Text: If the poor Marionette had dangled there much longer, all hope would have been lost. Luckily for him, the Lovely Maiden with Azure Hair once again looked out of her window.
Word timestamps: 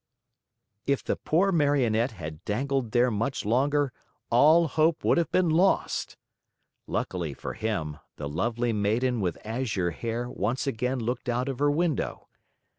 If 0.87 1.03
the 1.03 1.15
poor 1.15 1.51
Marionette 1.51 2.13
had 2.13 2.43
dangled 2.43 2.91
there 2.91 3.11
much 3.11 3.45
longer, 3.45 3.93
all 4.31 4.67
hope 4.67 5.03
would 5.03 5.19
have 5.19 5.31
been 5.31 5.49
lost. 5.49 6.17
Luckily 6.87 7.35
for 7.35 7.53
him, 7.53 7.99
the 8.15 8.27
Lovely 8.27 8.73
Maiden 8.73 9.21
with 9.21 9.37
Azure 9.45 9.91
Hair 9.91 10.27
once 10.31 10.65
again 10.65 10.99
looked 10.99 11.29
out 11.29 11.47
of 11.47 11.59
her 11.59 11.69
window. 11.69 12.27